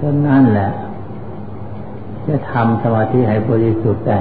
[0.00, 0.68] ก็นั่นแหละ
[2.26, 4.18] จะทำสมาธิให้บริสุทธิ์ได้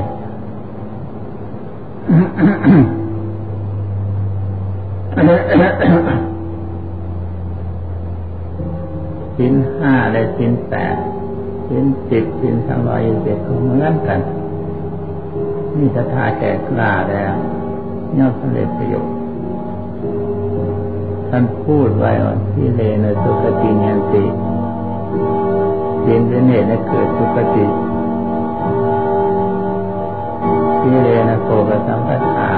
[9.37, 10.95] สินห้าและสินแปด
[11.69, 14.19] สินสิบสินสามร้อยยี่สิบเหมือนกัน
[15.77, 17.33] นี่ศรัทธาแก่กล้าแล้ว
[18.17, 19.13] ย่อมสำเร็จประโยชน์
[21.29, 24.23] ท่านพูดไว้ว่าที่เลนสุขติยันติ
[26.05, 27.65] สินเนเหตุให้เกิดสุขติ
[30.79, 32.49] ที่เลนะโภกสัมปทา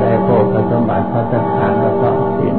[0.00, 2.08] ได้โภกสมบัติพระสถานแล้วก็
[2.38, 2.56] สิน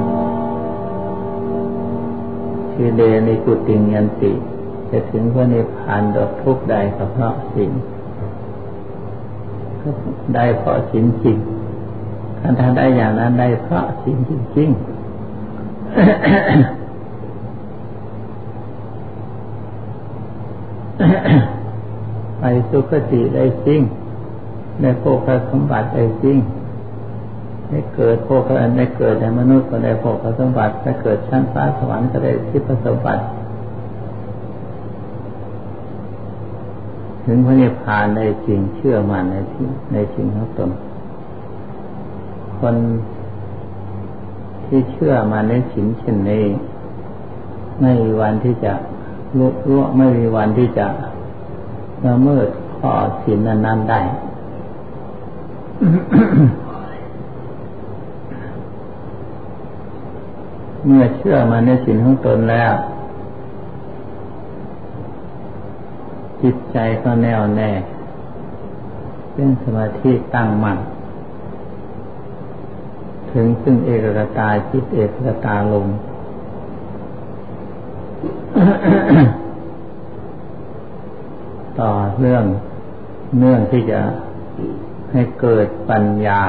[2.71, 4.31] ที่เลนิกุติยันติ
[4.89, 7.71] จะถึงพระนิพพานดอกทุกใดก็เพราะสิน
[10.33, 11.37] ได้เพราะสินจริง
[12.59, 14.79] ถ้าได้อย่างนั้นได้เพราะสินจริงๆ
[22.39, 23.81] ไปสุคติได้จริง
[24.81, 26.37] ได้โภคสมบัติได้จริง
[27.69, 28.41] ได้เกิดโภค
[28.77, 33.23] ได้เกิดในมนุษย์ก็ได้โภคสมบัติได้เกิดชั้นฟ้าสวรรค์ก็ได้ทิพสมบัติ
[37.25, 40.69] ถึงพระนิพพานในจริงเชื่อมั่นในที่ในจริงของตน
[42.59, 42.75] คน
[44.65, 46.45] ที่เชื่อมาในสินเช่นนี้
[47.81, 48.73] ไม่มีวันที่จะ
[49.37, 50.87] ลุล่วไม่มีวันที่จะ
[52.05, 52.47] ละเมิด
[52.77, 52.91] ข้อ
[53.23, 54.01] สินนั้นได้
[60.85, 62.73] เมื่อเชื่อมาในสินของตนแล้ว
[66.41, 67.71] จิตใจก็แน่วแน่
[69.33, 70.77] เป็นสมาธิตั้งมั่น
[73.31, 75.87] ถึงซึ่งเอกกตาจิตเอกกตาลง
[82.19, 82.45] เรื่อง
[83.37, 83.99] เนื่องที่จะ
[85.11, 86.41] ให้เกิดปัญญา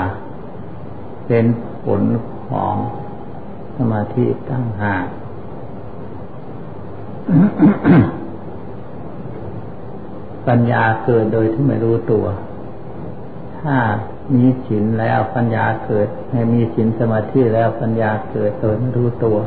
[1.27, 1.45] เป็น
[1.85, 2.03] ผล
[2.49, 2.75] ของ
[3.77, 5.05] สมาธิตั้งหาก
[10.49, 12.25] ปัญญาเกิดโดยที่ไม่รู้ตัว
[13.61, 13.77] ถ้า
[14.35, 19.39] มีศีลแล้วปัญญาเกิดให้มีศีลสมาธิแล้วปัญญาเกิดโดยไม่รู้ตัว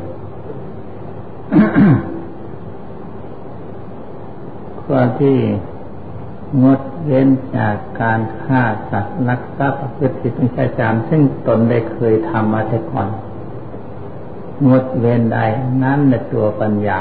[4.83, 5.38] ข้อที่
[6.61, 7.27] งดเว้น
[7.57, 13.07] จากการฆ่าสัตว์ลักทรัพย์ประพฤติผิดในจารซึ่งตนได้เคยทำมาแต่ก่อน
[14.67, 15.45] งดเว้นได้
[15.83, 16.99] นั่นในตัวปัญญา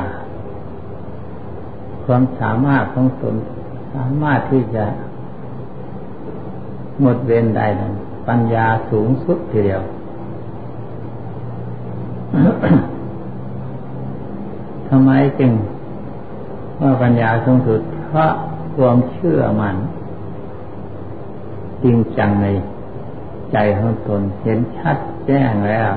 [2.05, 3.35] ความสามารถของตน
[3.95, 4.85] สามารถที่จะ
[7.01, 7.93] หมดเว้นได้นั้น
[8.29, 9.83] ปัญญาสูงสุดทีเดียว
[14.89, 15.53] ทำไมจึง
[16.81, 18.33] ว่าปัญญาสูงสุด เพราะ
[18.77, 19.77] ความเชื่อมัน
[21.83, 22.47] จริงจังใน
[23.53, 24.97] ใจของตนเห็นชัด
[25.27, 25.91] แจ้งแล้ว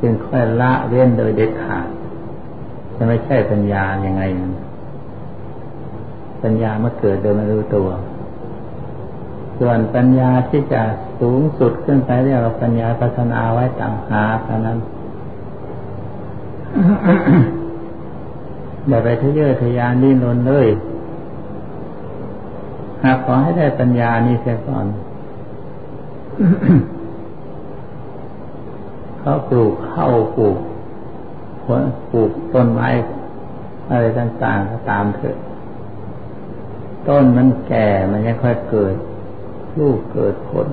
[0.00, 1.86] จึงค่อยละเว้นโดยเด็ดขาด
[2.96, 4.22] จะไม่ใช่ปัญญาอย่างไง
[6.42, 7.88] ปัญญามาเกิดโดยไม่รู้ตัว
[9.58, 10.82] ส่วนปัญญาที่จะ
[11.20, 14.78] สูงสุดขึ้นไปเรียกว่าปัญญาพัฒนาไว้ต่างหากเท่านั้น
[18.88, 20.66] อย่าไปทะเยอทะยานดิ้นรนเลย
[23.02, 24.86] หากขอให้ได้ปัญญานี้เสียก่อน
[29.20, 30.58] เขาปลูกเข้าปลูก
[31.64, 32.88] ผลปลูกต้นไม้
[33.90, 35.36] อะไรต่างๆก็ตามเถอะ
[37.08, 38.94] ต้นมันแก่มันยังค่อยเกิด
[39.78, 40.68] ลูกเกิดผล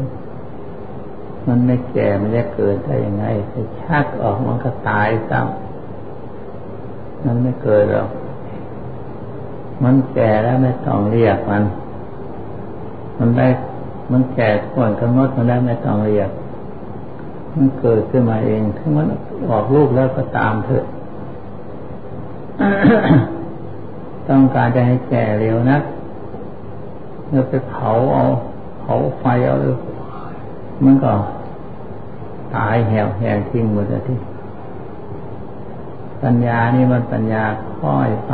[1.47, 8.09] มันไม่แก่มันจะเกิดได้ยังไงจะชักออกมันก็ตายซ้ำมันไม่เกิดหรอก
[9.83, 11.63] มันแก่แล้วไม่ต้องเรียกมัน
[13.19, 13.47] มันได้
[14.11, 16.31] มันแก่ก่อนกำหนดมันได้ไม่ต้องเรียก
[17.55, 19.05] มันเกิดขึ้นมาเองถ้ามัน
[19.49, 20.83] ออกลูกแล้วก็ตามเถอะ
[24.29, 25.77] ต้องการจะให้แก่เร็วนะ
[27.29, 28.23] เราไปเผาเอา
[28.81, 29.55] เผาไฟเอา
[30.83, 31.11] มันก็
[32.55, 34.17] ตายแหวแหงทิ้งหมดเลยที่
[36.23, 37.43] ปัญญานี่มันปัญญา
[37.79, 38.33] ค่อยไป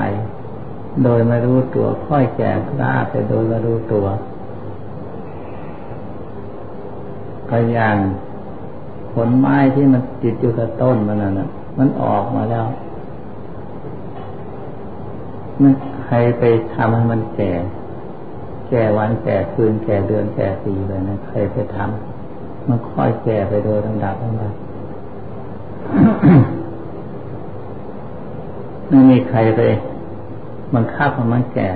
[1.04, 4.06] โดยไม่รู้ตัวค่อยแก่กล้าไปโดยไม่รู้ตัว
[7.56, 7.98] ก็อย่าง
[9.14, 11.48] ผลไม้ที่มันติดอยู่กับต้นมันน่ะ
[11.78, 12.66] มันออกมาแล้ว
[15.62, 15.74] มัน
[16.04, 17.52] ใครไปทำให้มันแก่
[18.70, 24.54] แก่วันแก่คืนแก่เดือนแก่ปีเลยนะใครไปทำมันค่อยแก่ไปโดยลำดับลำดับ
[28.88, 29.62] ไม่มีใครไป
[30.76, 31.70] บังคับมันแก่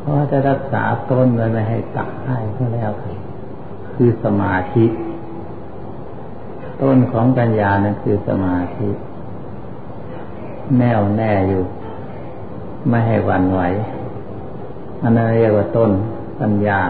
[0.00, 2.90] เขาจะรักษาต้นไว้ไม่ให้ตักให้ก็แล้ว
[3.94, 4.86] คือสมาธิ
[6.82, 8.88] ต้นของปัญญานั่นคือสมาธิ
[10.78, 11.62] แน่วแน่อยู่
[12.88, 13.60] ไม่ให้หวั่นไหว
[15.02, 15.90] อันนั้นเรียกว่าต้น
[16.40, 16.80] ปัญญา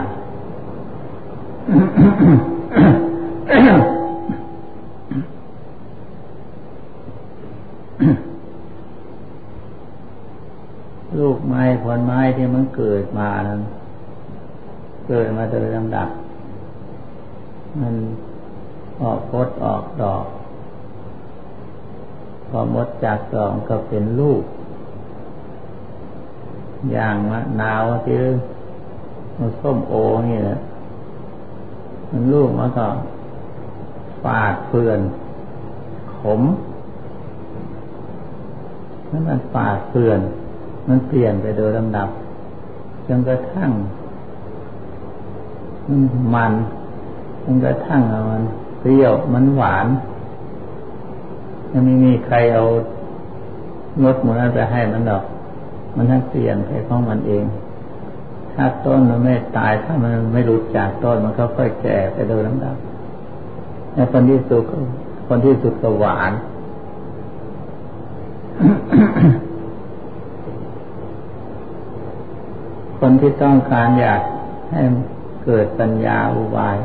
[12.41, 13.61] ที่มันเกิดมานั้น
[15.07, 16.09] เกิดมาโดยลำดับ
[17.79, 17.95] มัน
[19.01, 20.25] ออกพดออกดอก
[22.49, 24.43] พอมดจากดอกก็เป็นลูก
[26.91, 28.15] อย่างมะนาวที่
[29.37, 29.93] มันส้มโอ
[30.27, 30.57] นี่แหละ
[32.09, 32.87] มันลูกมันก็
[34.23, 34.99] ฝาดเพื่อน
[36.17, 36.41] ขม
[39.11, 40.19] นั่นมันฝาดเพื่อน
[40.87, 42.09] มันเปลี่ยนไปโดยลำดับ
[43.07, 43.71] จนกระทั่ง
[46.33, 46.53] มัน
[47.43, 48.01] จนกระทั่ง
[48.31, 48.43] มัน
[48.79, 49.87] เปรี้ยวมันหวาน
[51.71, 52.63] ยังไม่มีใครเอา
[54.03, 55.23] รสหมูนั้นไปให้มันดอก
[55.95, 57.45] มันทั้งเปลี่ยนไปของมันเอง
[58.53, 62.75] ถ้าต้นมันไม่ตายถ้ามันไม่รู้จักต้นมันก็ค่อยแก่ไปโดยลำดับ
[63.93, 64.63] ในคนที่สุด
[65.27, 66.31] คนที่สุดก็หวาน
[73.03, 74.21] คนที่ต้องการอยาก
[74.71, 74.81] ให้
[75.43, 76.77] เกิดปัญญาอุบาย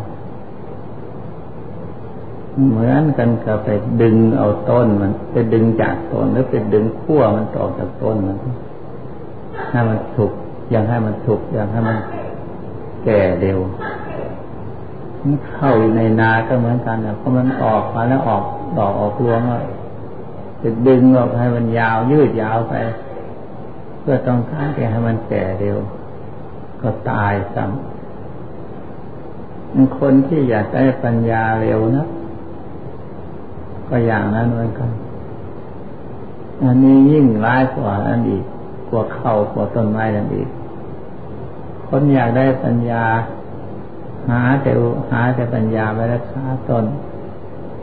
[2.70, 3.68] เหมือนกันกับไป
[4.02, 8.36] ดึงเอาต้นมัน ไปดึงจากต้นหรือไปดึงขั้วมันต่อจากต้นมัน
[9.70, 10.32] ให้มันสุก
[10.70, 11.98] อยางให้มันสุกอยางให้มัน
[13.04, 13.58] แก่เร็ว
[15.22, 18.42] มันเข้าอยู่ในนาก็เหมือนกันนะเพราะมันออกมาแล้วออก
[18.76, 19.60] ดอกออกรวงอะ
[20.62, 22.74] จะดึงออกให้มันยาวยืดยาวไป
[24.00, 25.78] เพื่อต้องการจะให้มันแก่เร็ว
[26.82, 32.06] ก็ตายซ้ำคนที่อยากได้ปัญญาเร็วนะ
[33.88, 34.90] ก็อย่างนั้นเหมือนกัน
[36.62, 38.44] อันนี้ยิ่งร้ายกว่าอันอีก
[38.88, 40.48] กว่าเข้ากว่าต้นไม้นั่นอีก
[41.88, 43.04] คนอยากได้ปัญญา
[44.30, 44.70] หาแต่
[45.12, 46.84] หาแต่ปัญญาไปรักษาตน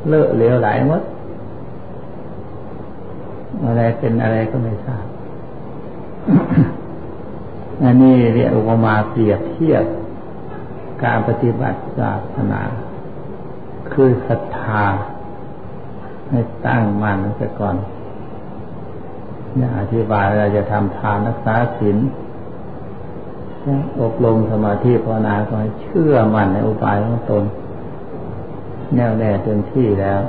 [0.08, 1.02] เลอะเหลวไหลหมด
[3.66, 5.06] อะไรเป็นอะไรก็ไม่ทราบ
[7.84, 9.86] อันนี้เรียกว่ามาเปรียบเทียบ
[11.04, 12.62] การปฏิบัติศาสนา
[13.92, 14.86] คือศรัทธา
[16.30, 17.76] ให้ตั้งมั่นซะก่อน
[19.56, 21.98] เนี่ยอธิบายเราจะทำทานรักษาศีล
[24.02, 27.44] อบรมสมาธิภาวนาก็ให้เชื่อมั่นในอุบายของตน
[28.96, 30.22] แน่วแน่เต็มที่แล้ว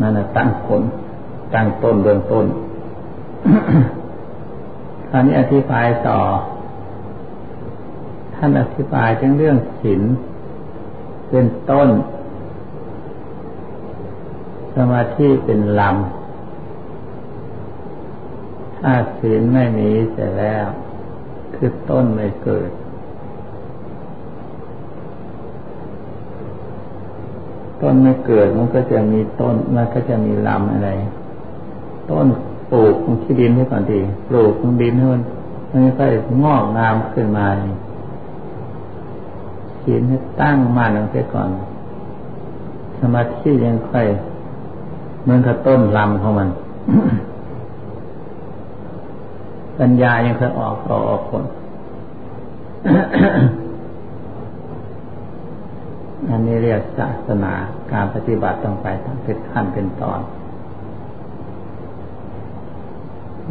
[0.00, 0.82] นั่นตั้งผล
[1.54, 2.46] ตั้งต้นเบื้องต้น
[5.10, 6.20] คราวนี้อธิบายต่อ
[8.34, 10.02] ท่านอธิบายถึงเรื่องศีล
[11.28, 11.88] เป็นต้น
[14.74, 15.92] สมาธิเป็นลำ
[18.78, 20.66] ถ้าศีลไม่มีเสร็จแล้ว
[21.54, 22.70] คือต้นไม่เกิด
[27.82, 30.90] ต้นไม่เกิดมันก็จะมีต้นมันก็จะมีลำอะไร
[32.10, 32.26] ต้น
[32.70, 35.22] ปลูกที่ดินให้ก่อนดีปลูกตรงดินให้มัน
[35.70, 37.46] มันค่อยงอกงามขึ้นมา
[39.82, 41.48] ศีลให้ตั้งมั่นลงไปก่อน
[43.00, 44.06] สมาธิยังค่อย
[45.22, 46.48] เหมือนกับต้นลำของมัน
[49.78, 51.44] ปัญญายังเคยออกต่อออกผล
[56.28, 57.52] อันนี้เรียกศาสนา
[57.92, 60.20] การปฏิบัติต้องไปทั้งเป็นขั้นเป็นตอน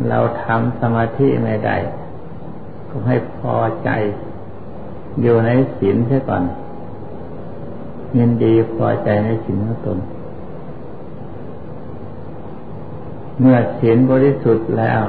[0.10, 1.76] เราทำสมาธิไม่ได้
[2.90, 3.90] ก็ให้พอใจ
[5.22, 6.44] อยู่ในศีลเสียก่อน
[8.18, 10.00] ยินดีพอใจในศีลของตน
[13.40, 15.02] เมื่อศีลบริสุทธิ์แล้ว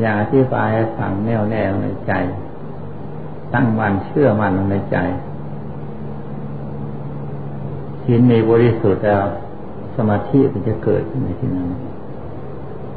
[0.00, 2.12] อย่าที่บายฝังแน่วแน่ในใจ
[3.54, 4.98] ตั้งมันเชื่อมันในใจ
[8.02, 9.22] ศีลมีบริสุทธิ์แล้ว
[9.96, 11.68] สมาธิมันจะเกิดในที่นั้น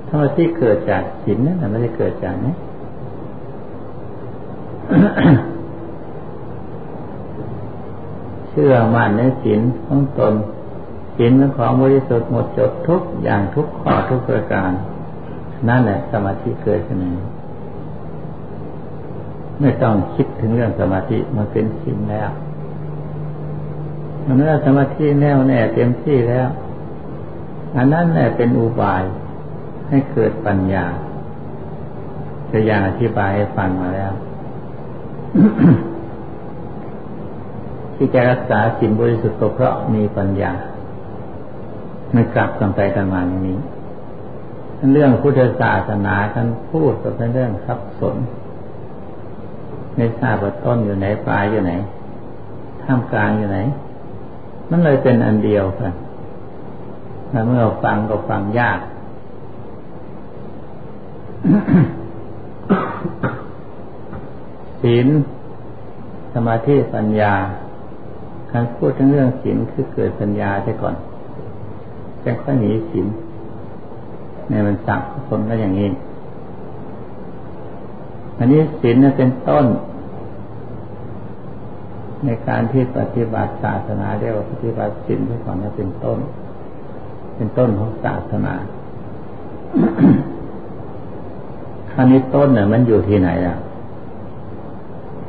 [0.09, 2.53] สมาธิเกิดจากศีลนั่นไม่ได้เกิดจากนี้
[8.49, 10.33] เชื่อมั่นในศีลของตน
[11.17, 14.71] ศีลเป็นของบริสุทธิ์หมดจดทุกอย่างทุกข้อทุกประการ
[15.67, 16.99] นั่นแหละสมาธิเกิดขึ้น
[19.61, 22.29] ไม่ต้องคิดถึงเรื่องสมาธิมันเป็นศีลแล้ว
[24.37, 26.47] เมื่อสมาธิแน่วแน่เต็มที่แล้ว
[27.75, 29.03] อันนั้นแหละเป็นอุบาย
[29.89, 30.85] ให้เกิดปัญญา
[32.51, 34.11] จะอย่างอธิบายให้ฟังมาแล้ว
[37.95, 40.51] ที่จะรักษาสิ่งบริสุทธิ์ก็เพราะมีปัญญา
[42.13, 43.57] ไม่กลับกันไปกันมาอย่างนี้
[44.93, 48.15] เรื่องพุทธศาสนาท่านพูดก็เป็นเรื่องสับสน
[49.95, 51.73] ไม่ทราบว่าต้นอยู่ไหนปลายอยู่ไหน
[52.83, 53.59] ท่ามกลางอยู่ไหน
[54.69, 55.93] มันเลยเป็นอันเดียวกัน
[57.31, 58.79] แล้วเมื่อฟังก็ฟังยาก
[64.81, 65.07] ศีล
[66.33, 67.33] สมาธิปัญญา
[68.51, 70.95] การพูดถึงเรื่องศีลคือเกิดปัญญาใช่ก่อน
[72.23, 73.07] จะค่อยหนีศีล
[74.49, 75.89] ในมันสักคนก็อย่างนี้
[78.37, 79.65] อันนี้ศีลเป็นต้น
[82.25, 86.17] ในการที่ปฏิบัติศาสนาเรียกว่าปฏิบัติศีลที่ก่อนนี้เป็นต้น
[87.35, 88.53] เป็นต้นของศาสนา
[91.95, 93.57] ครานี้ต้นเนี่ยมันอยู่ที่ไหนอะ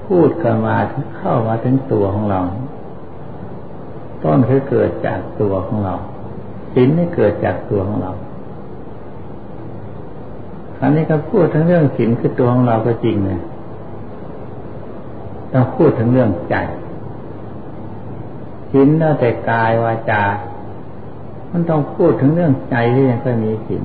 [0.06, 0.76] พูดกันมา
[1.16, 2.40] เข้ามาถึงตัวของเรา
[4.23, 5.94] ต้นคือเกิดจากตัวของเรา
[6.73, 8.12] ศีลนี่เกิดจากตัวของเรา
[10.78, 13.40] ครานี้ก็พูดถึงเรื่องศีลคือตัวของเราก็จริงเลย
[15.52, 16.56] ต้องพูดถึงเรื่องใจ
[18.70, 20.23] ศีลแล้วแต่กายวาจา
[21.50, 23.82] มันต้องพูดถึงเรื่องใจที่ยังก็มีศีล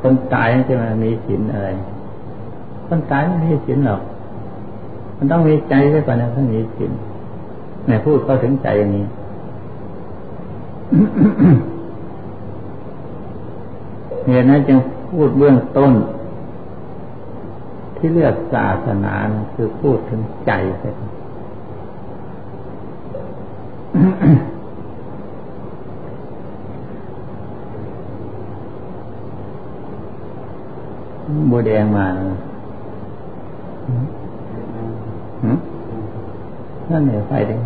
[0.00, 1.68] คนตายจะมามีศีลอะไร
[2.86, 4.02] คนตายไม่มีศีลหรอก
[5.16, 6.92] มันต้องมีใจด้วยก่อนนะถึงมีศีล
[7.86, 9.06] แม่พูดเข้าถึงใจอย่างนี้
[14.26, 14.78] เหตุนั้นจึง
[15.10, 15.92] พูดเบื้องต้น
[17.96, 19.14] ที่เลือกศาสนา
[19.54, 32.06] คือพูดถึงใจใช่ไบัวแดงมา
[36.90, 37.60] นั่นเนี่ยไฟแดง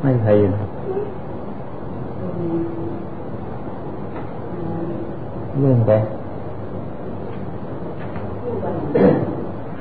[0.00, 0.62] ไม่ใครนะ
[5.60, 5.92] เรื่องไป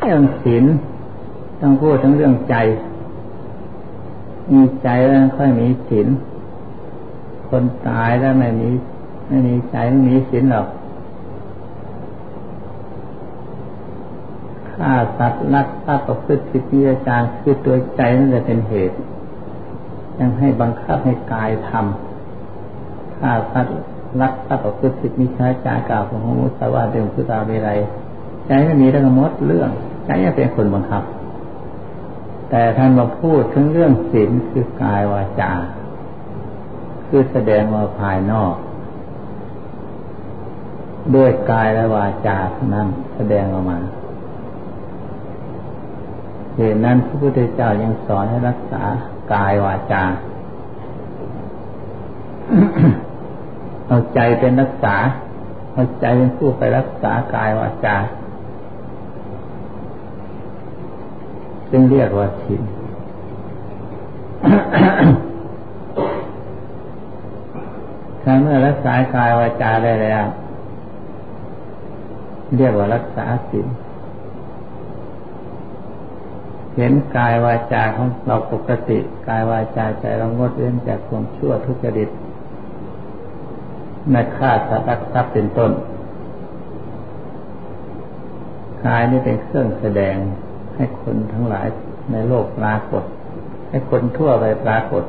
[0.02, 0.66] เรื่องศีล
[1.62, 2.56] ต้องพูดทั้งเรื่องใจ
[4.52, 6.08] มีใจแล้วค่อยมีศีล
[7.54, 8.70] คนตายแล้วไม่มี
[9.28, 10.68] ไม่มีใจไม่มีศีลหรอก
[14.72, 18.96] ฆ่าสัตว์ลักทรัพย์ประพฤติผิดวิจารคือตัวใจนั่นจะเป็นเหตุ
[20.20, 23.78] ยังให้บังคับให้กายทำฆ่าสัตว์
[24.22, 27.70] ลักทรัพย์ประพฤติผิดมิจาจารกล่าวของมุสาวาเดิมคือตาเวไร
[28.48, 29.70] ใจไม่มีทั้งมดเรื่อง
[30.06, 31.04] ใจยังเป็นคนบังคับ
[32.50, 35.52] แต่ท่านมาพูดถึงเรื่องศีลคือกายวาจา
[37.16, 38.56] คือแสดงมาภายนอก
[41.16, 42.38] ด้วยกายและวาจา
[42.74, 43.78] นั้นแสดงออกมา
[46.56, 48.84] เหตุนั้นพระพุทธเจ้ายังสอนให้รักษา
[49.34, 50.04] กายวาจา
[53.88, 54.96] เอาใจเป็นรักษา
[55.74, 57.96] เอาใจเป็นผู้ไปรักษากายวาจา
[61.70, 62.62] ซึ่งเรียกว่าทิน
[68.24, 70.24] ถ้าเมื่อรักษากายวาจาได้แล้ว
[72.58, 73.68] เรียกว่ารักษาศีล
[76.76, 82.10] เห็นกายวาจาของเราปกติ กายวาจาใจเรางดเว้นจากความชั่วทุจริต
[84.10, 85.72] ไม่ฆ่าสัตว์รักทรัพย์เป็นต้น
[88.86, 90.16] กายนี่เป็นเครื่องแสดง
[90.76, 91.68] ให้คนทั้งหลาย
[92.12, 93.04] ในโลกปรากฏ
[93.70, 95.04] ให้คนทั่วไปปรากฏ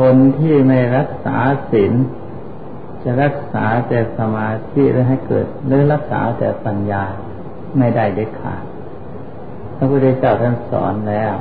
[0.00, 1.36] คนที่ไม่รักษา
[1.70, 1.92] ศีล
[3.02, 7.02] จะรักษาแต่สมาธิหรือให้เกิดหรือรักษาแต่ปัญญา
[7.78, 8.62] ไม่ได้เด็ดขาด
[9.76, 11.34] พระพุทธเจ้าท่านสอนแล้ว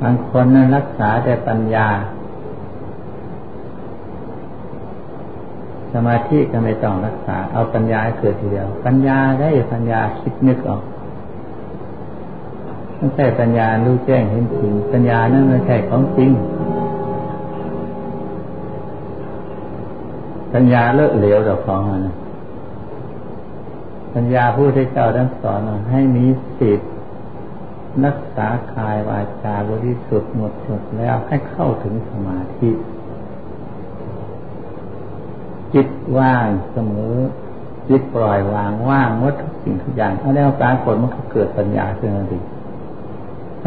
[0.00, 1.88] บางคนนั้นรักษาแต่ปัญญา
[5.92, 10.82] สมาธิก็ไม่ต้องรักษา เอาปัญญาเกิดทีเดียว ปัญญาได้ปัญญาคิดนึกออก
[13.04, 16.30] ไม่ใช่ปัญญารู้แจ้งเห็นจริงปัญญานั้นไม่ใช่ของจริง
[20.52, 22.06] ปัญญาเลอะเหลวดอกของมัน
[24.14, 26.26] ปัญญาผู้ที่เจ้าท่านสอนให้มี
[26.58, 26.90] สิทธิ์
[28.04, 32.70] รักษากายวาจาบริสุทธิ์หมดจดแล้วให้เข้าถึงสมาธิ
[35.74, 37.16] จิตว่างเสมอ
[37.88, 42.38] จิตปล่อยวางว่างวัตถุสิ่งทุกอย่างถ้าแล้วปรากฏมันก็เกิดปัญญาขึ้นมาดี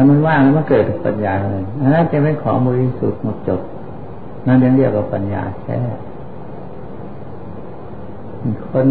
[0.00, 3.60] ้ามันว่างมันเกิดปัญญาเลยนั่นจะเป็นของบริสุทธิ์หมดจด
[4.46, 5.76] นั่นยังเรียกว่าปัญญาแค่
[8.70, 8.86] คน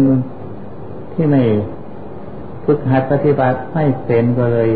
[1.12, 1.42] ที่ไม่
[2.64, 4.70] ฝึกหัดปฏิบัติไม่เป็นก็เลย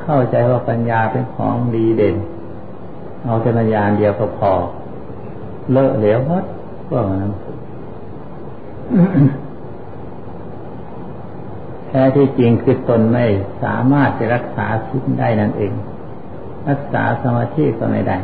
[0.00, 2.16] เข้าใจว่าปัญญาเป็นของดีเด่น
[3.24, 4.52] เอาแต่ปัญญาเดียวก็พอ
[5.72, 6.44] เลอะเหลวหมด
[6.88, 7.30] พวกนั้น
[11.94, 13.24] ท้ที่จริงคือตนไม่
[13.62, 15.72] สามารถจะรักษาสิ่งได้นั่นเอง
[16.70, 18.18] รักษาสมาธิก็ไม่ได้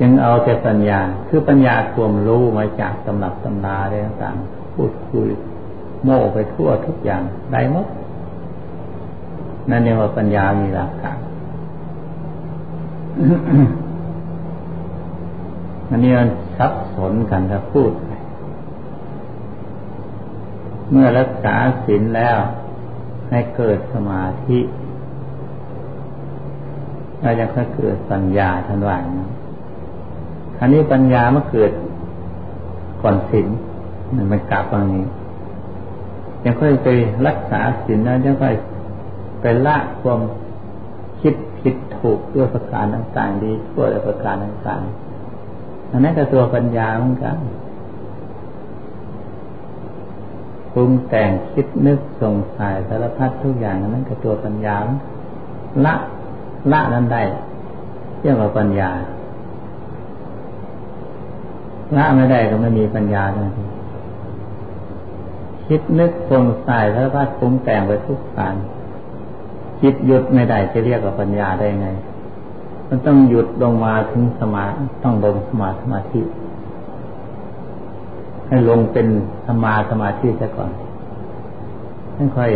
[0.00, 5.28] จึงเอาแต่ปัญญา คือปัญญาความรู้มาจากตำรับตำราอะไรต่างๆพูดคุย
[6.04, 7.86] โม่ไปทั่วทุกอย่างได้หมด
[9.70, 11.18] นั่นเรียกว่าปัญญามีหลักการ
[15.88, 16.28] อันนี้มัน
[16.58, 17.90] ซับสนกันถ้าพูด
[20.90, 21.54] เมื่อรักษา
[21.84, 22.38] ศีลแล้ว
[23.30, 24.58] ให้เกิดสมาธิ
[27.20, 29.04] เราจะค่อยเกิดปัญญาทันวัน
[30.58, 31.72] อันนี้ปัญญาเมื่อเกิด
[33.02, 33.46] ก่อนศีล
[34.14, 35.04] มันมันกลับตรงนี้
[36.44, 36.88] ยังค่อยไป
[37.26, 38.54] รักษาศีลแล้วยังค่อย
[39.40, 40.20] ไปละความ
[41.20, 47.36] คิดผิดถูกด้วยประการต่างๆดีชั่วด้วยประการต่างๆอันนั้นก็ตัวปัญญาเหมือนกัน
[50.74, 54.76] ปรุงแต่งคิดนึกสงสัยสารพัดทุกอย่างนั้นก็ตัวปัญญา
[55.84, 55.94] ละ
[56.72, 57.22] ละนั้นได้
[58.20, 58.90] เรียกว่าปัญญา
[61.96, 63.50] ละไม่ได้ก็ไม่มีปัญญาเลย
[65.66, 68.54] คิดนึกสงสัยสารพัดปรุงแต่งไปทุกการ
[69.82, 71.88] จิตหยุดไม่ได้จะเรียกว่าปัญญาได้ไง
[72.88, 74.64] มันต้องหยุดลงมาถึงสมา
[75.02, 76.22] ต้องลงสมาสมาธิ
[78.50, 79.06] ให้ลงเป็น
[79.46, 80.70] สมาสมาธิซะก่อน
[82.14, 82.50] ไม่ค่อย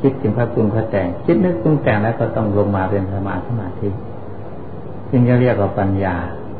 [0.00, 3.88] คิดถึงพระปรุงพระแต่ง คิดนึกปรุงแต่งแล้วก็ต้องลงมาเป็นสมาสมาธิ
[5.10, 6.14] จึงจะเรียกว่าปัญญา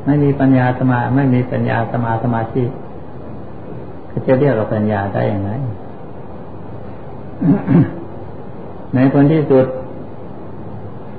[0.04, 2.62] ไม่มีปัญญาสมา ไม่มีปัญญาสมาสมาธิ
[4.26, 5.50] จะเรียกว่าปัญญาได้อยังไง
[8.94, 9.66] ในคนที่สุด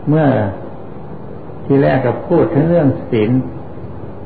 [0.10, 0.26] เมื่อ
[1.66, 3.30] ที่แรกก็พูดถึงเรื่องศีล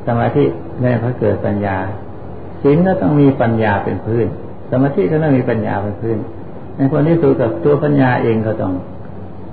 [0.07, 0.43] สมาธิ
[0.81, 1.77] แล้พอเกิดปัญญา
[2.61, 4.27] ศีลก็ต้องมีปัญญาเป็นพื้น
[4.69, 6.17] สมาธิก็ต้องมีปัญญาเป็นพื้น
[6.75, 8.73] ในคนที่สุดกับตัวปัญญาเองก็ต้อง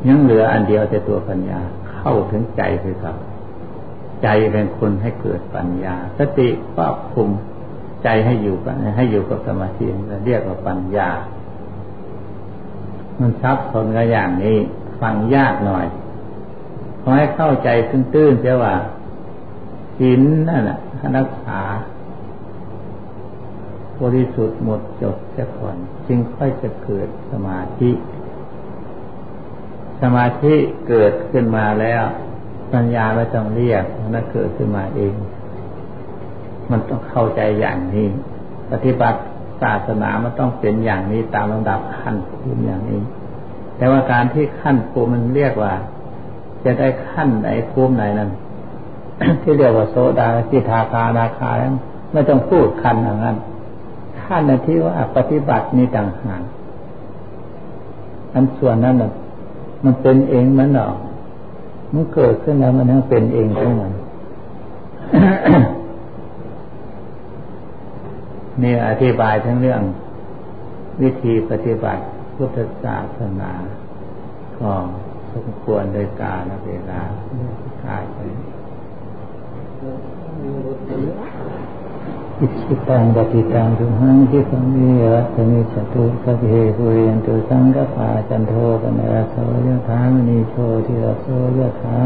[0.08, 1.58] ยังเหลืออันเดียวแต่ตัวปัญญา
[1.94, 3.16] เข้าถึงใจคือครับ
[4.22, 7.28] ใจเป็นคนให้เกิดปัญญา สติครอบคุม
[8.04, 9.86] ใจให้อยู่กันให้อยู่กับสมาธิ
[10.26, 11.10] เรียกว่าปัญญา
[13.20, 14.56] มันซับซ้อนกันอย่างนี้
[15.00, 15.86] ฟังยากหน่อย
[17.02, 18.74] ขอให้เข้าใจตื้นๆเสียว่า
[19.98, 20.78] ศีลนั่นแหละ
[21.16, 21.60] รักษา
[24.02, 27.90] บริสุทธิ์หมดจดเสียก่อน จึงค่อยจะเกิดสมาธิ
[30.02, 30.54] สมาธิ
[30.88, 32.02] เกิดขึ้นมาแล้ว
[32.72, 35.14] ปัญญาไม่ต้องเรียกมันเกิดขึ้นมาเอง
[36.70, 38.06] มันต้องเข้าใจอย่างนี้
[38.72, 39.20] ปฏิบัติ
[39.62, 43.00] ศาสนามันต้องเป็นอย่างนี้ตามลำดับขั้นภูมิอย่างนี้
[43.76, 45.74] แต่ว่าการที่ขั้นภูมิมันเรียกว่า
[46.64, 48.30] จะได้ขั้นไหนภูมิไหนนั้น
[49.42, 51.74] ที่เรียกว่าโสดาสิทาคานาคาแล้ว
[52.12, 53.36] ไม่ต้องพูดขั้นอย่างนั้น
[54.24, 56.42] ขั้นในที่ว่าปฏิบัตินี่ต่างหาก
[58.34, 58.96] อันส่วนนั้น
[59.84, 60.90] มันเป็นเองมันหรอ
[61.92, 63.92] มันเกิดขึ้นแล้วมันยังเป็นเองของมัน
[68.62, 69.82] นี่อธิบายทั้งเรื่อง
[71.02, 72.02] วิธีปฏิบัติ
[72.36, 73.52] พุทธศาสนา
[74.58, 74.72] ก็
[75.32, 77.00] สมควรโดยกาลเวลา
[77.82, 78.18] ขายไป
[82.40, 84.78] อิชิตังปฏิตังทุหังที่สังเว
[85.14, 89.36] รัตมิจตุสัพเพปุเรนตุสังกปาจันโทปนรโส
[89.66, 90.54] ยถามณีโช
[90.86, 91.26] ติรโส
[91.58, 91.98] ยถา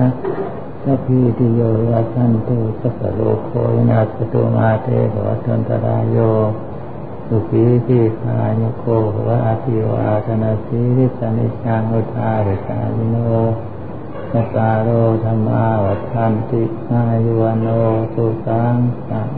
[0.83, 6.19] สัพพิติโยวัชันตุสัพโลโควินาสตุมาเตภวัตันตรายโย
[7.29, 8.85] สุขีทีคายโก
[9.27, 13.17] วะอาทิวาธนาสีริสนิจังอุทาริกาลิโน
[14.33, 14.88] สตาโร
[15.25, 17.68] ธรรมาวัฏันติอายุวโน
[18.14, 18.77] สุสัง
[19.09, 19.31] สัง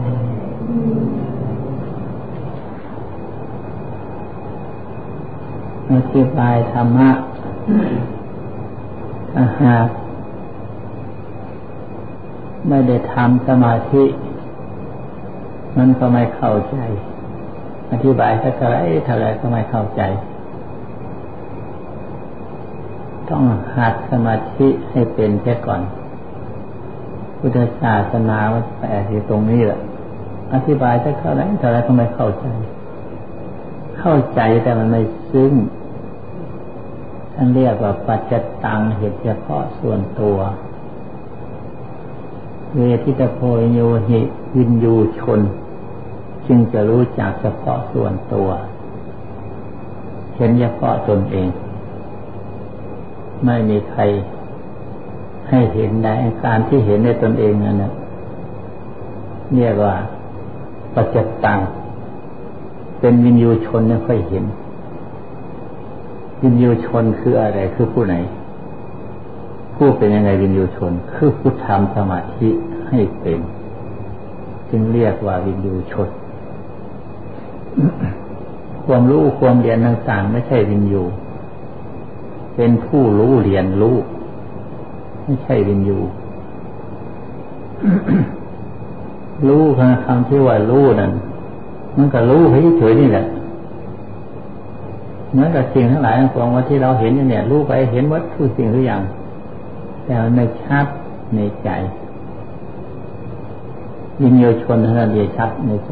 [5.91, 7.09] อธิบายธรรมะ
[9.39, 9.85] อาหาร
[12.67, 14.03] ไม่ได้ทำสมาธิ
[15.77, 16.77] มันก็ไม่เข้าใจ
[17.91, 20.01] อธิบายสักไรเท่าไรก็ไม่เข้าใจ
[23.29, 23.43] ต้อง
[23.75, 25.81] หัดสมาธิให้เป็นแค่ก่อน
[27.39, 29.79] พุทธศาสนาว่าแปลที่ตรงนี้แหละ
[30.53, 32.45] อธิบายจะเข้าไหนเท่าไรก็ไม่เข้าใจ
[33.99, 35.53] เข้าใจแต่มันไม่ซึ้ง
[37.35, 38.33] ท่านเรียกว่าปัจจ
[38.63, 40.37] ตังเหตุเฉพาะส่วนตัว
[42.73, 43.39] เวทิตโพ
[43.73, 44.21] โยหิ
[44.55, 45.41] วินยูชน
[46.47, 48.49] จึงจะรู้จักเฉพาะส่วนตัว
[50.35, 51.47] เห็นเฉพาะตนเอง
[53.43, 54.01] ไม่มีใคร
[55.49, 57.83] ให้เห็นได้การที่เห็นในตนเองนั่น
[59.55, 59.95] เรียกว่า
[60.95, 61.59] ปัจจตัง
[62.99, 64.43] เป็นวินยูชนไม่ค่อยเห็น
[66.41, 68.15] วินยูชนคืออะไรคือผู้ไหน
[69.75, 72.49] ผู้เป็นยังไงวินยูชน คือผู้ทำสมาธิ
[72.87, 73.39] ให้เป็น
[74.69, 76.09] จึงเรียกว่าวินยูชน
[78.85, 81.03] ความรู้ความเรียนต่างๆไม่ใช่วินยู
[82.55, 83.97] เป็นผู้รู้เรียนรู้
[85.23, 85.99] ไม่ใช่วินยู
[89.47, 89.63] รู้
[90.05, 91.11] คำที่ว่ารู้นั่น
[91.97, 92.41] มันก็รู้
[92.77, 93.25] เฉยๆนี่แหละ
[95.31, 99.01] เหมือนกับสิ่งทั้งหลายทั้งปวงว่าที่เราเห็นเนี่ยรู้ไปเห็นวัตถุสิ่งทุกอย่าง
[100.05, 100.85] แต่ในชัด
[101.35, 101.69] ในใจ
[104.21, 105.91] ยินโยชนท่านเดียชัดในใจ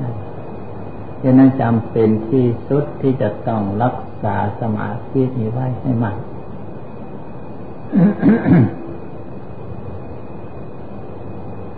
[1.22, 6.18] ดังนั้นจำเป็นที่สุดที่จะต้องรักษาสมาธินี้ไว้ให้มาก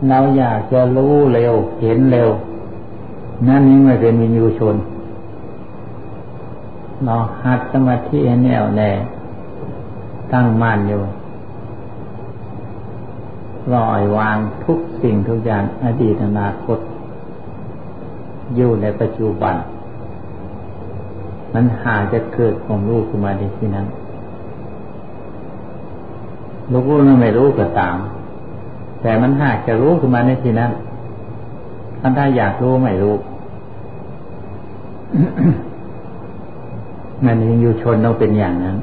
[0.10, 2.30] เราอยากจะรู้เร็ว เห็นเร็ว
[3.48, 4.76] นั่นนี่ไม่เป็นวิญญูชน
[7.04, 8.92] เราหัดสมาธิแน่วแน่
[10.34, 11.02] ตั้งมั่นอยู่
[13.66, 16.80] ปล่อยวางทุกสิ่งทุกอย่างอดีตอนาคต
[18.56, 19.56] อยู่ในปัจจุบัน
[21.54, 23.88] มันหาจะเกิดของลูกขึ้นมาในที่นั้น
[26.74, 27.96] รู้หรือไม่รู้ก็ตาม
[29.02, 30.72] แต่มันหากจะรู้ขึ้นมาในที่นั้น
[32.00, 33.16] ท่านถ้าอยากรู้ไม่รู้
[37.26, 38.78] มันยังอยู่ชนต้องเป็นอย่างนั้น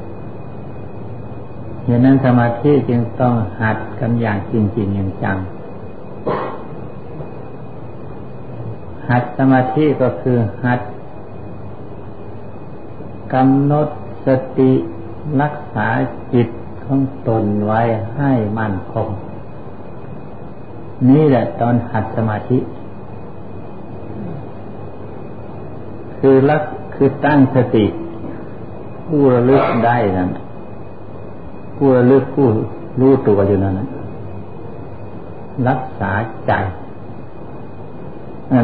[1.87, 5.37] ดังนั้นสมาธิจึงต้องหัดกันอย่างจริงจริงอย่างจัง
[9.09, 10.79] หัดสมาธิก็คือหัด
[13.33, 13.87] กำหนด
[14.25, 14.71] สติ
[15.41, 15.87] รักษา
[16.33, 16.47] จิต
[16.85, 17.81] ของตนไว้
[18.17, 19.07] ให้มั่นคง
[21.09, 22.57] นี่แหละตอนหัดสมาธิ
[26.19, 27.85] คือรักคือตั้งสติ
[29.05, 30.29] ผู้ระลึกได้นั่น
[31.75, 32.47] ผู้ระลึกผู้
[32.99, 33.79] รู้ตัวอยู่นั่น
[35.67, 36.11] รักษา
[36.47, 36.51] ใจ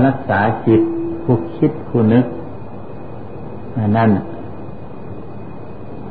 [0.08, 0.82] รักษาจิต
[1.24, 2.26] ผู้คิดผู้นึก
[3.98, 4.10] นั่น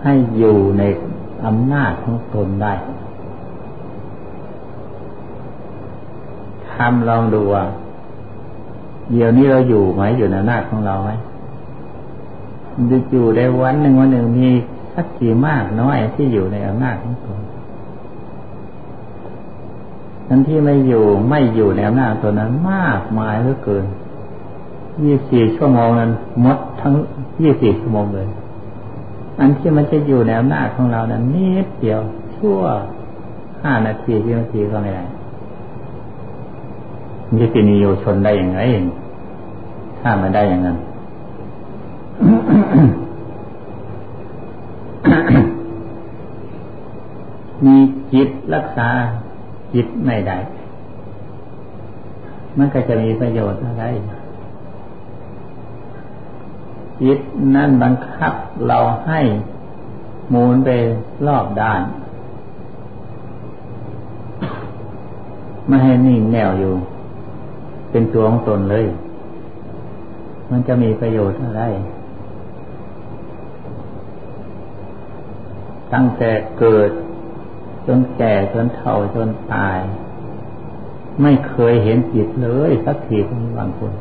[0.03, 0.83] ให้อยู่ใน
[1.46, 2.74] อำนาจของตนได้
[6.72, 7.64] ทำลองดูว่า
[9.11, 11.11] เดี๋ยวนี้เราอยู่ไหมอยู่ในหน้าของเราไหม
[12.90, 14.48] ดูอยู่ได้วันหนึ่งวันหนึ่งมี
[14.94, 17.40] สักกี่มากน้อยที่อยู่ในอำนาจของตน
[20.29, 23.85] นั้นที่ไม่อยู่ไม่อยู่ในอำนาจตัวนั้นมากมายเหลือเกิน
[25.03, 26.11] ยี่สี่ชั่วโมงนั้น
[26.44, 26.92] มดทั้ง
[27.42, 28.27] ยี่สี่ชั่วโมงเลย
[29.40, 32.01] อันที่มันจะอยู่ในอำนาจของเรานั้นนิดเดียว
[32.37, 32.61] ชั่ว
[33.62, 35.05] ห้านาทีที่นาทีก็ไม่ได้
[37.27, 38.61] มันจะเป็นนิโยชนได้อย่างไร
[40.01, 40.77] ถ้ามันได้อย่างนั้น
[47.64, 47.77] มี
[48.12, 48.88] จิตรักษา
[49.74, 50.37] จิตไม่ได้
[52.59, 53.85] มันก็จะมีประโยชน์อะไร
[57.02, 57.18] จิต
[57.54, 58.32] นั่นบังคับ
[58.66, 59.20] เราให้
[60.30, 60.70] หมุนไป
[61.26, 61.82] รอบด้าน
[65.66, 66.74] ไม่ให้นิ่งแนวอยู่
[67.90, 68.87] เป็นตัวของตนเลย
[70.50, 71.62] มันจะมีประโยชน์อะไร
[75.92, 76.90] ตั้งแต่เกิด
[77.87, 79.78] จนแก่จนเฒ่าจนตาย
[81.22, 83.92] ไม่เคยเห็นจิตเลยสักทีคนบางคน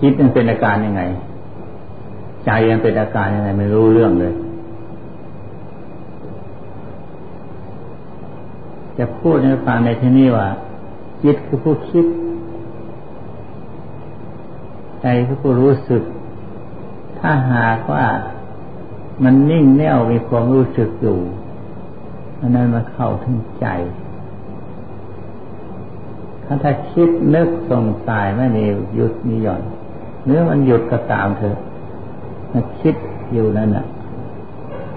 [0.00, 1.02] จิตมันเป็นอาการยังไง
[2.44, 4.34] ใจมันเป็นอาการยังไง ไม่รู้เรื่องเลย
[8.98, 10.48] จะพูดให้ฟังในที่นี้ว่า
[11.22, 12.06] จิตคือผู้คิด
[15.00, 16.02] ใจคือผู้รู้สึก
[17.18, 18.04] ถ้าหากว่า
[19.24, 21.18] มันนิ่งแน่วมีความรู้สึกอยู่
[22.40, 23.66] อันนั้นมาเข้าถึงใจ
[26.46, 29.62] ถ้าถ้าคิดนึกสงสัยไม่มีหยุดมีหย่อน
[30.24, 31.56] เนื้อมันหยุดก็ตามเถอะ
[32.52, 32.94] มันคิด
[33.32, 33.84] อยู่นั่นน่ะ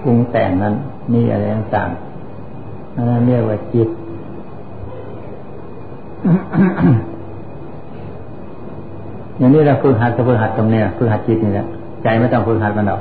[0.02, 0.74] ปรุงแต่งนั้น
[1.14, 3.88] มีอะไรต่างๆนนั้นเรียกว่าจิต
[9.38, 11.66] อย่างนี้เราฝึกหัดกับฝึกหัดตรงเนี้ยฝึกหัดจิตนี่แหละ
[12.02, 13.00] ใจไม่ต้องฝึกหัดมันหรอก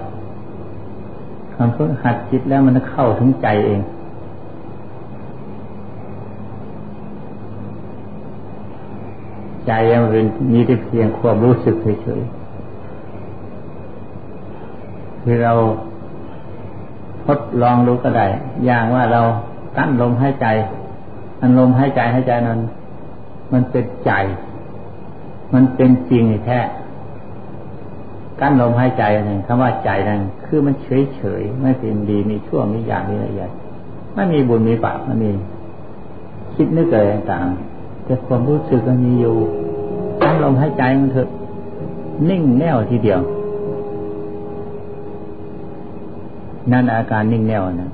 [1.55, 3.79] คำฝึกหัดจิตแล้วมันเข้าถึงใจเอง
[9.69, 15.53] ใจมันเป็นมีแต่เพียงความรู้สึกเฉยๆคือเรา
[17.25, 18.27] ทดลองรู้ก็ได้
[18.65, 19.21] อย่างว่าเรา
[19.77, 20.47] ตั้นลมหายใจ
[21.41, 22.59] อันลมหายใจหายใจนั้น
[23.53, 24.11] มันเป็นใจ
[25.53, 26.59] มันเป็นจริงแท้
[28.39, 33.51] กั้นลมหายใจนั่นคำว่าใจนั่นคือมันเฉยเฉยไม่เป็นดีมีชั่วมีอย่างมีอะไรอย่าง
[34.13, 35.31] ไม่มีบุญมีบาปมันมี
[36.53, 37.45] คิดนึกอะไรต่าง
[38.09, 39.37] แต่ความรู้สึกมันมีอยู่
[40.21, 41.29] ตั้งลมหายใจมันเถอะ
[42.29, 43.19] นิ่งแน่วทีเดียว
[46.71, 47.91] นั่นอาการนิ่งแน่วนะ